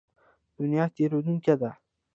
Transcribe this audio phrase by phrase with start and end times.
[0.57, 1.71] دنیا تېرېدونکې ده.